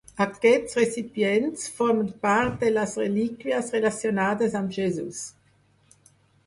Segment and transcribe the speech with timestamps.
[0.23, 5.23] Aquests recipients formen part de les relíquies relacionades amb Jesús.